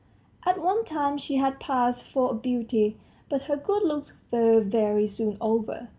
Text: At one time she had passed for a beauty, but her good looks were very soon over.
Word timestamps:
At 0.47 0.59
one 0.59 0.83
time 0.83 1.19
she 1.19 1.35
had 1.35 1.59
passed 1.59 2.03
for 2.05 2.31
a 2.31 2.33
beauty, 2.33 2.97
but 3.29 3.43
her 3.43 3.55
good 3.55 3.83
looks 3.83 4.19
were 4.31 4.59
very 4.59 5.05
soon 5.05 5.37
over. 5.39 5.89